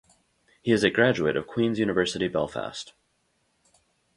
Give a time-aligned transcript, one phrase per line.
[0.63, 2.93] He is a graduate of Queens University, Belfast.